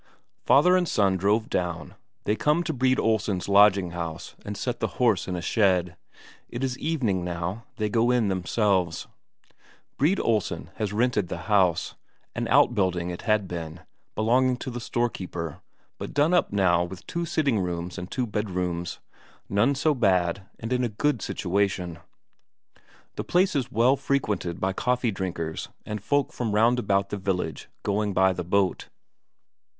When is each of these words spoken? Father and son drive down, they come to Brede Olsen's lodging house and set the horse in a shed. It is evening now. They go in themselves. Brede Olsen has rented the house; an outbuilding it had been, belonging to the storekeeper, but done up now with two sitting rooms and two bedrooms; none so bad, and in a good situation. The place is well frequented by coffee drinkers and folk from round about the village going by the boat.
Father 0.47 0.75
and 0.75 0.87
son 0.89 1.15
drive 1.15 1.47
down, 1.47 1.93
they 2.23 2.35
come 2.35 2.63
to 2.63 2.73
Brede 2.73 2.99
Olsen's 2.99 3.47
lodging 3.47 3.91
house 3.91 4.33
and 4.43 4.57
set 4.57 4.79
the 4.79 4.87
horse 4.97 5.27
in 5.27 5.35
a 5.35 5.43
shed. 5.43 5.95
It 6.49 6.63
is 6.63 6.75
evening 6.79 7.23
now. 7.23 7.65
They 7.75 7.87
go 7.87 8.09
in 8.09 8.27
themselves. 8.27 9.05
Brede 9.99 10.19
Olsen 10.19 10.71
has 10.77 10.91
rented 10.91 11.27
the 11.27 11.45
house; 11.45 11.93
an 12.33 12.47
outbuilding 12.47 13.11
it 13.11 13.21
had 13.29 13.47
been, 13.47 13.81
belonging 14.15 14.57
to 14.57 14.71
the 14.71 14.79
storekeeper, 14.79 15.61
but 15.99 16.15
done 16.15 16.33
up 16.33 16.51
now 16.51 16.83
with 16.83 17.05
two 17.05 17.27
sitting 17.27 17.59
rooms 17.59 17.99
and 17.99 18.09
two 18.09 18.25
bedrooms; 18.25 18.99
none 19.49 19.75
so 19.75 19.93
bad, 19.93 20.47
and 20.57 20.73
in 20.73 20.83
a 20.83 20.89
good 20.89 21.21
situation. 21.21 21.99
The 23.17 23.23
place 23.23 23.55
is 23.55 23.71
well 23.71 23.95
frequented 23.95 24.59
by 24.59 24.73
coffee 24.73 25.11
drinkers 25.11 25.69
and 25.85 26.01
folk 26.01 26.33
from 26.33 26.55
round 26.55 26.79
about 26.79 27.09
the 27.09 27.17
village 27.17 27.69
going 27.83 28.13
by 28.13 28.33
the 28.33 28.43
boat. 28.43 28.87